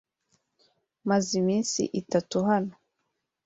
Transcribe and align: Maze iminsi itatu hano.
Maze 1.09 1.29
iminsi 1.41 1.81
itatu 2.01 2.35
hano. 2.49 2.73